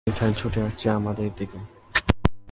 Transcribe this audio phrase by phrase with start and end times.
[0.01, 1.59] একটা মিসাইল ছুটে আসছে আমাদের দিকে।